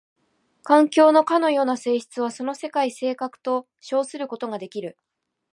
[0.63, 4.97] 環境のかような性質はその世界性格と称することができる。